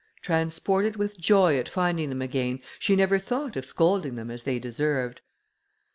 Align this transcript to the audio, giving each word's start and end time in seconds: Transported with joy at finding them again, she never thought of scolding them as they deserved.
Transported 0.23 0.95
with 0.95 1.19
joy 1.19 1.59
at 1.59 1.69
finding 1.69 2.09
them 2.09 2.23
again, 2.23 2.59
she 2.79 2.95
never 2.95 3.19
thought 3.19 3.55
of 3.55 3.65
scolding 3.65 4.15
them 4.15 4.31
as 4.31 4.45
they 4.45 4.57
deserved. 4.57 5.21